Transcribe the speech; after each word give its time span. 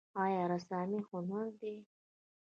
آیا 0.23 0.43
رسامي 0.53 0.99
هنر 1.09 1.47
دی؟ 1.59 1.75